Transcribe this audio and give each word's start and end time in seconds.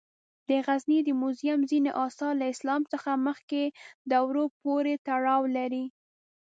د 0.49 0.49
غزني 0.65 0.99
د 1.03 1.09
موزیم 1.21 1.59
ځینې 1.71 1.91
آثار 2.05 2.33
له 2.41 2.45
اسلام 2.53 2.81
څخه 2.93 3.11
مخکې 3.27 3.61
دورو 4.11 4.43
پورې 4.61 4.93
تړاو 5.07 5.43
لري. 5.57 5.85